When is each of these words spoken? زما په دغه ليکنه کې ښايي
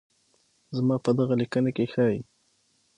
زما 0.77 0.95
په 1.05 1.11
دغه 1.17 1.33
ليکنه 1.41 1.69
کې 1.75 1.85
ښايي 1.93 2.21